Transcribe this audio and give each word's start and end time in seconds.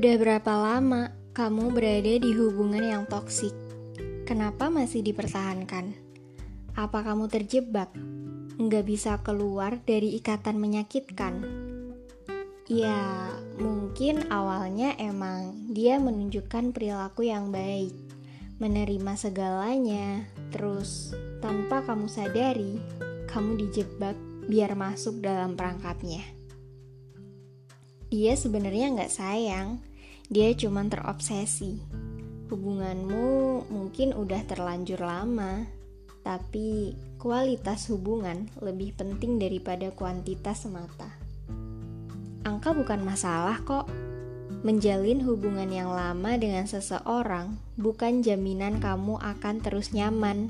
Udah 0.00 0.16
berapa 0.16 0.52
lama 0.56 1.12
kamu 1.36 1.76
berada 1.76 2.24
di 2.24 2.32
hubungan 2.32 2.80
yang 2.80 3.04
toksik? 3.04 3.52
Kenapa 4.24 4.72
masih 4.72 5.04
dipertahankan? 5.04 5.92
Apa 6.72 7.04
kamu 7.04 7.28
terjebak? 7.28 7.92
Nggak 8.56 8.84
bisa 8.88 9.20
keluar 9.20 9.76
dari 9.84 10.16
ikatan 10.16 10.56
menyakitkan? 10.56 11.44
Ya, 12.64 13.28
mungkin 13.60 14.24
awalnya 14.32 14.96
emang 14.96 15.68
dia 15.68 16.00
menunjukkan 16.00 16.72
perilaku 16.72 17.28
yang 17.28 17.52
baik, 17.52 17.92
menerima 18.56 19.20
segalanya, 19.20 20.24
terus 20.48 21.12
tanpa 21.44 21.84
kamu 21.84 22.08
sadari, 22.08 22.80
kamu 23.28 23.68
dijebak 23.68 24.16
biar 24.48 24.72
masuk 24.80 25.20
dalam 25.20 25.60
perangkapnya. 25.60 26.24
Dia 28.08 28.32
sebenarnya 28.32 28.96
nggak 28.96 29.12
sayang, 29.12 29.89
dia 30.30 30.54
cuma 30.54 30.86
terobsesi. 30.86 31.82
Hubunganmu 32.54 33.66
mungkin 33.66 34.14
udah 34.14 34.46
terlanjur 34.46 35.02
lama, 35.02 35.66
tapi 36.22 36.94
kualitas 37.18 37.90
hubungan 37.90 38.46
lebih 38.62 38.94
penting 38.94 39.42
daripada 39.42 39.90
kuantitas 39.90 40.62
semata. 40.62 41.10
Angka 42.46 42.70
bukan 42.78 43.02
masalah 43.02 43.58
kok. 43.66 43.90
Menjalin 44.62 45.18
hubungan 45.26 45.66
yang 45.66 45.90
lama 45.90 46.38
dengan 46.38 46.70
seseorang 46.70 47.58
bukan 47.74 48.22
jaminan 48.22 48.78
kamu 48.78 49.18
akan 49.18 49.58
terus 49.58 49.90
nyaman. 49.90 50.46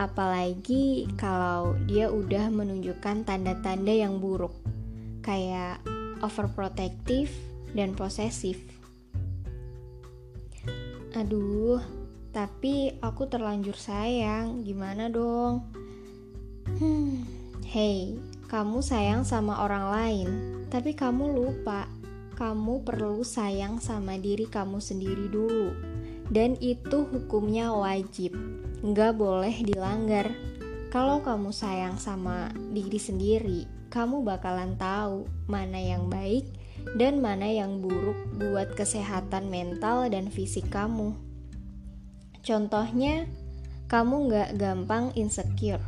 Apalagi 0.00 1.12
kalau 1.20 1.76
dia 1.84 2.08
udah 2.08 2.48
menunjukkan 2.48 3.28
tanda-tanda 3.28 3.92
yang 3.92 4.16
buruk, 4.16 4.56
kayak 5.20 5.84
overprotective, 6.24 7.28
dan 7.74 7.92
posesif. 7.92 8.73
Aduh, 11.14 11.78
tapi 12.34 12.90
aku 12.98 13.30
terlanjur 13.30 13.78
sayang, 13.78 14.66
gimana 14.66 15.06
dong? 15.06 15.62
Hmm, 16.74 17.22
hey, 17.62 18.18
kamu 18.50 18.82
sayang 18.82 19.22
sama 19.22 19.62
orang 19.62 19.94
lain, 19.94 20.28
tapi 20.74 20.90
kamu 20.98 21.30
lupa 21.30 21.86
kamu 22.34 22.82
perlu 22.82 23.22
sayang 23.22 23.78
sama 23.78 24.18
diri 24.18 24.50
kamu 24.50 24.82
sendiri 24.82 25.30
dulu. 25.30 25.70
Dan 26.34 26.58
itu 26.58 27.06
hukumnya 27.06 27.70
wajib, 27.70 28.34
nggak 28.82 29.14
boleh 29.14 29.54
dilanggar. 29.62 30.34
Kalau 30.90 31.22
kamu 31.22 31.54
sayang 31.54 31.94
sama 31.94 32.50
diri 32.74 32.98
sendiri, 32.98 33.70
kamu 33.86 34.26
bakalan 34.26 34.74
tahu 34.74 35.30
mana 35.46 35.78
yang 35.78 36.10
baik 36.10 36.63
dan 36.94 37.24
mana 37.24 37.48
yang 37.48 37.80
buruk 37.80 38.16
buat 38.36 38.76
kesehatan 38.76 39.48
mental 39.48 40.12
dan 40.12 40.28
fisik 40.28 40.68
kamu. 40.68 41.16
Contohnya, 42.44 43.24
kamu 43.88 44.14
nggak 44.28 44.50
gampang 44.60 45.16
insecure. 45.16 45.80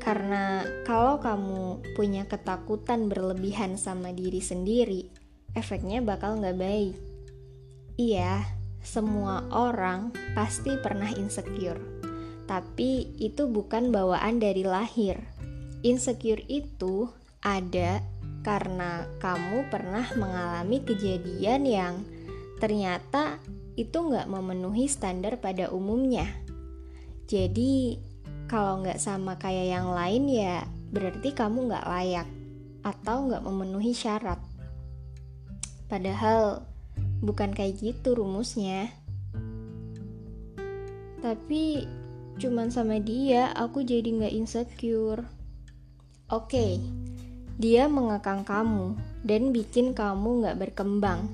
Karena 0.00 0.62
kalau 0.86 1.18
kamu 1.18 1.82
punya 1.96 2.28
ketakutan 2.28 3.08
berlebihan 3.08 3.74
sama 3.80 4.12
diri 4.12 4.38
sendiri, 4.38 5.08
efeknya 5.56 6.04
bakal 6.04 6.38
nggak 6.38 6.60
baik. 6.60 6.96
Iya, 7.96 8.44
semua 8.84 9.48
orang 9.50 10.12
pasti 10.36 10.76
pernah 10.78 11.10
insecure. 11.16 11.80
Tapi 12.46 13.18
itu 13.18 13.50
bukan 13.50 13.90
bawaan 13.90 14.38
dari 14.38 14.62
lahir 14.62 15.18
Insecure 15.86 16.42
itu 16.50 17.06
ada 17.46 18.02
karena 18.46 19.10
kamu 19.18 19.66
pernah 19.74 20.06
mengalami 20.14 20.78
kejadian 20.86 21.66
yang 21.66 21.94
ternyata 22.62 23.42
itu 23.74 23.98
nggak 23.98 24.30
memenuhi 24.30 24.86
standar 24.86 25.42
pada 25.42 25.66
umumnya. 25.74 26.30
Jadi 27.26 27.98
kalau 28.46 28.86
nggak 28.86 29.02
sama 29.02 29.34
kayak 29.34 29.74
yang 29.74 29.90
lain 29.90 30.30
ya 30.30 30.62
berarti 30.94 31.34
kamu 31.34 31.66
nggak 31.66 31.88
layak 31.90 32.28
atau 32.86 33.26
nggak 33.26 33.42
memenuhi 33.42 33.90
syarat. 33.90 34.38
Padahal 35.90 36.62
bukan 37.18 37.50
kayak 37.50 37.82
gitu 37.82 38.14
rumusnya. 38.14 38.94
Tapi 41.18 41.82
cuman 42.38 42.70
sama 42.70 43.02
dia 43.02 43.50
aku 43.58 43.82
jadi 43.82 44.06
nggak 44.06 44.34
insecure. 44.38 45.26
Oke, 46.30 46.78
dia 47.56 47.88
mengekang 47.88 48.44
kamu 48.44 49.00
dan 49.24 49.48
bikin 49.48 49.96
kamu 49.96 50.44
gak 50.44 50.60
berkembang. 50.60 51.24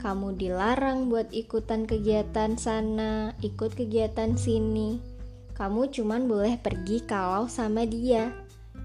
Kamu 0.00 0.32
dilarang 0.40 1.12
buat 1.12 1.28
ikutan 1.28 1.84
kegiatan 1.84 2.56
sana, 2.56 3.36
ikut 3.44 3.76
kegiatan 3.76 4.32
sini. 4.40 4.96
Kamu 5.52 5.92
cuman 5.92 6.24
boleh 6.24 6.56
pergi 6.56 7.04
kalau 7.04 7.52
sama 7.52 7.84
dia. 7.84 8.32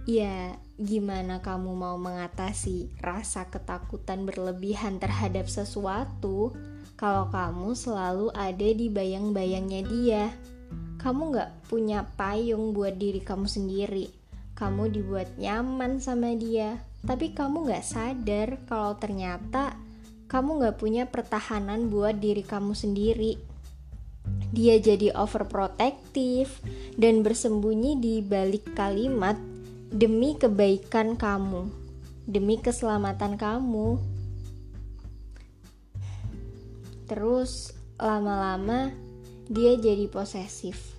Ya, 0.03 0.59
gimana 0.75 1.39
kamu 1.39 1.72
mau 1.72 1.95
mengatasi 1.95 2.91
rasa 2.99 3.47
ketakutan 3.47 4.27
berlebihan 4.27 4.99
terhadap 4.99 5.47
sesuatu 5.47 6.51
kalau 6.99 7.31
kamu 7.31 7.79
selalu 7.79 8.27
ada 8.35 8.69
di 8.75 8.91
bayang-bayangnya 8.91 9.81
dia? 9.88 10.23
Kamu 10.99 11.31
gak 11.31 11.72
punya 11.72 12.03
payung 12.19 12.75
buat 12.75 12.99
diri 12.99 13.23
kamu 13.23 13.47
sendiri 13.47 14.22
kamu 14.53 14.94
dibuat 14.94 15.34
nyaman 15.41 15.97
sama 15.97 16.38
dia, 16.38 16.78
tapi 17.02 17.34
kamu 17.34 17.68
gak 17.68 17.86
sadar 17.86 18.62
kalau 18.69 18.94
ternyata 19.02 19.74
kamu 20.30 20.66
gak 20.66 20.78
punya 20.78 21.03
pertahanan 21.09 21.90
buat 21.90 22.22
diri 22.22 22.46
kamu 22.46 22.78
sendiri. 22.78 23.38
Dia 24.53 24.78
jadi 24.78 25.12
overprotective 25.18 26.50
dan 26.96 27.25
bersembunyi 27.25 27.97
di 27.97 28.16
balik 28.22 28.78
kalimat 28.78 29.36
demi 29.90 30.38
kebaikan 30.38 31.18
kamu, 31.18 31.70
demi 32.30 32.62
keselamatan 32.62 33.35
kamu. 33.35 33.97
Terus 37.09 37.74
lama-lama 37.97 38.94
dia 39.50 39.75
jadi 39.75 40.08
posesif 40.08 40.94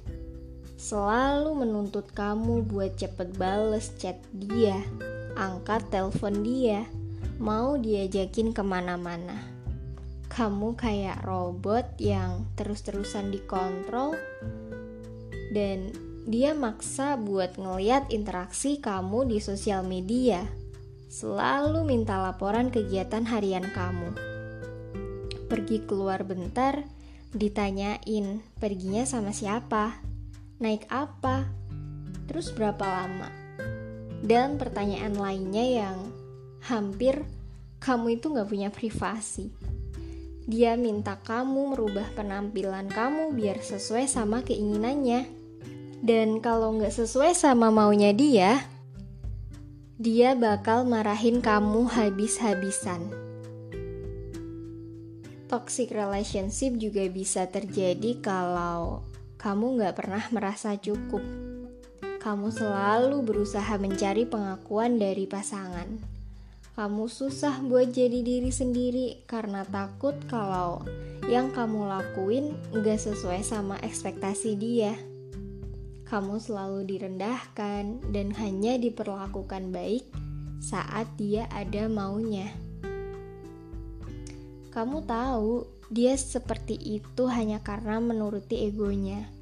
selalu 0.84 1.64
menuntut 1.64 2.12
kamu 2.12 2.68
buat 2.68 3.00
cepet 3.00 3.40
bales 3.40 3.96
chat 3.96 4.20
dia, 4.36 4.84
angkat 5.32 5.88
telepon 5.88 6.44
dia, 6.44 6.84
mau 7.40 7.80
diajakin 7.80 8.52
ke 8.52 8.60
mana-mana. 8.60 9.48
Kamu 10.28 10.76
kayak 10.76 11.24
robot 11.24 11.96
yang 11.96 12.44
terus-terusan 12.60 13.32
dikontrol 13.32 14.12
dan 15.56 15.88
dia 16.28 16.52
maksa 16.52 17.16
buat 17.16 17.56
ngeliat 17.56 18.12
interaksi 18.12 18.76
kamu 18.76 19.32
di 19.32 19.40
sosial 19.40 19.88
media. 19.88 20.44
Selalu 21.08 21.80
minta 21.88 22.20
laporan 22.20 22.68
kegiatan 22.68 23.24
harian 23.24 23.72
kamu. 23.72 24.12
Pergi 25.48 25.80
keluar 25.88 26.28
bentar, 26.28 26.84
ditanyain 27.32 28.44
perginya 28.60 29.06
sama 29.08 29.30
siapa 29.30 30.13
naik 30.62 30.86
apa, 30.90 31.48
terus 32.30 32.54
berapa 32.54 32.82
lama, 32.82 33.30
dan 34.22 34.56
pertanyaan 34.56 35.14
lainnya 35.18 35.64
yang 35.84 35.98
hampir 36.64 37.22
kamu 37.82 38.16
itu 38.16 38.32
gak 38.32 38.48
punya 38.48 38.68
privasi. 38.72 39.52
Dia 40.44 40.76
minta 40.76 41.16
kamu 41.24 41.72
merubah 41.72 42.04
penampilan 42.12 42.92
kamu 42.92 43.32
biar 43.32 43.64
sesuai 43.64 44.04
sama 44.04 44.44
keinginannya. 44.44 45.24
Dan 46.04 46.44
kalau 46.44 46.76
nggak 46.76 46.92
sesuai 46.92 47.32
sama 47.32 47.72
maunya 47.72 48.12
dia, 48.12 48.60
dia 49.96 50.36
bakal 50.36 50.84
marahin 50.84 51.40
kamu 51.40 51.88
habis-habisan. 51.88 53.08
Toxic 55.48 55.88
relationship 55.88 56.76
juga 56.76 57.08
bisa 57.08 57.48
terjadi 57.48 58.20
kalau 58.20 59.00
kamu 59.44 59.76
gak 59.76 60.00
pernah 60.00 60.24
merasa 60.32 60.72
cukup. 60.80 61.20
Kamu 62.16 62.48
selalu 62.48 63.20
berusaha 63.20 63.76
mencari 63.76 64.24
pengakuan 64.24 64.96
dari 64.96 65.28
pasangan. 65.28 66.00
Kamu 66.72 67.04
susah 67.12 67.60
buat 67.60 67.92
jadi 67.92 68.24
diri 68.24 68.48
sendiri 68.48 69.20
karena 69.28 69.60
takut 69.68 70.16
kalau 70.32 70.80
yang 71.28 71.52
kamu 71.52 71.92
lakuin 71.92 72.56
gak 72.72 72.96
sesuai 72.96 73.44
sama 73.44 73.76
ekspektasi 73.84 74.56
dia. 74.56 74.96
Kamu 76.08 76.40
selalu 76.40 76.88
direndahkan 76.88 78.00
dan 78.16 78.32
hanya 78.40 78.80
diperlakukan 78.80 79.68
baik 79.68 80.08
saat 80.64 81.04
dia 81.20 81.44
ada 81.52 81.84
maunya. 81.92 82.48
Kamu 84.72 85.04
tahu 85.04 85.68
dia 85.92 86.16
seperti 86.16 86.80
itu 86.80 87.28
hanya 87.28 87.60
karena 87.60 88.00
menuruti 88.00 88.64
egonya. 88.64 89.33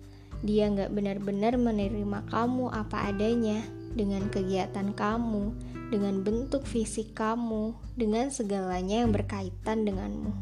Dia 0.43 0.67
nggak 0.69 0.91
benar-benar 0.91 1.55
menerima 1.55 2.27
kamu 2.31 2.71
apa 2.71 3.15
adanya. 3.15 3.63
dengan 3.93 4.33
kegiatan 4.33 4.97
kamu, 4.97 5.53
dengan 5.93 6.25
bentuk 6.25 6.65
fisik 6.65 7.13
kamu, 7.13 7.77
dengan 7.93 8.33
segalanya 8.33 9.05
yang 9.05 9.13
berkaitan 9.13 9.85
denganmu. 9.85 10.33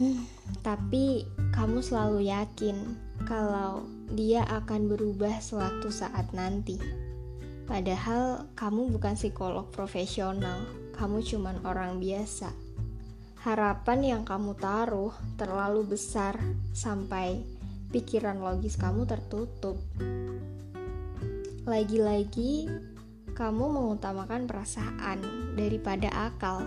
Hmm, 0.00 0.24
tapi 0.64 1.28
kamu 1.52 1.84
selalu 1.84 2.32
yakin 2.32 2.96
kalau 3.28 3.84
dia 4.14 4.46
akan 4.48 4.88
berubah 4.88 5.36
suatu 5.44 5.92
saat 5.92 6.32
nanti. 6.32 6.80
Padahal 7.68 8.48
kamu 8.56 8.96
bukan 8.96 9.12
psikolog 9.12 9.68
profesional, 9.68 10.64
kamu 10.96 11.20
cuma 11.20 11.52
orang 11.68 12.00
biasa. 12.00 12.48
Harapan 13.44 14.16
yang 14.16 14.22
kamu 14.24 14.56
taruh 14.56 15.12
terlalu 15.36 15.84
besar 15.94 16.40
sampai 16.72 17.57
pikiran 17.88 18.40
logis 18.40 18.76
kamu 18.76 19.08
tertutup. 19.08 19.80
Lagi-lagi, 21.64 22.68
kamu 23.32 23.64
mengutamakan 23.70 24.44
perasaan 24.44 25.20
daripada 25.56 26.08
akal. 26.12 26.64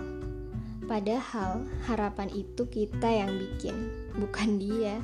Padahal 0.86 1.62
harapan 1.86 2.28
itu 2.34 2.66
kita 2.66 3.06
yang 3.06 3.30
bikin, 3.38 3.90
bukan 4.18 4.58
dia. 4.58 4.98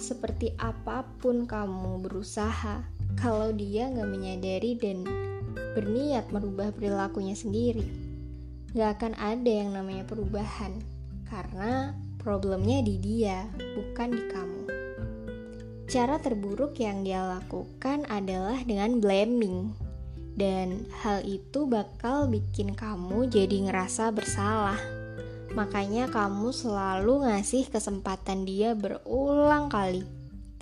Seperti 0.00 0.50
apa 0.58 1.06
pun 1.22 1.46
kamu 1.46 2.02
berusaha, 2.02 2.82
kalau 3.14 3.54
dia 3.54 3.86
nggak 3.86 4.10
menyadari 4.10 4.74
dan 4.74 5.06
berniat 5.78 6.32
merubah 6.34 6.74
perilakunya 6.74 7.38
sendiri. 7.38 7.86
Gak 8.70 9.02
akan 9.02 9.14
ada 9.18 9.50
yang 9.50 9.74
namanya 9.74 10.06
perubahan, 10.06 10.78
karena 11.26 11.94
problemnya 12.22 12.82
di 12.86 12.96
dia, 13.02 13.46
bukan 13.74 14.08
di 14.14 14.22
kamu. 14.30 14.79
Cara 15.90 16.22
terburuk 16.22 16.78
yang 16.78 17.02
dia 17.02 17.18
lakukan 17.26 18.06
adalah 18.06 18.62
dengan 18.62 19.02
blaming, 19.02 19.74
dan 20.38 20.86
hal 21.02 21.18
itu 21.26 21.66
bakal 21.66 22.30
bikin 22.30 22.78
kamu 22.78 23.26
jadi 23.26 23.66
ngerasa 23.66 24.14
bersalah. 24.14 24.78
Makanya, 25.50 26.06
kamu 26.06 26.54
selalu 26.54 27.26
ngasih 27.26 27.74
kesempatan 27.74 28.46
dia 28.46 28.78
berulang 28.78 29.66
kali 29.66 30.06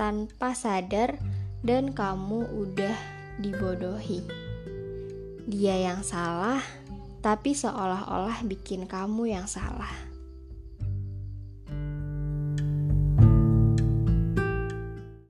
tanpa 0.01 0.57
sadar 0.57 1.21
dan 1.61 1.93
kamu 1.93 2.49
udah 2.49 2.97
dibodohi. 3.37 4.25
Dia 5.45 5.93
yang 5.93 6.01
salah, 6.01 6.65
tapi 7.21 7.53
seolah-olah 7.53 8.49
bikin 8.49 8.89
kamu 8.89 9.37
yang 9.37 9.45
salah. 9.45 10.08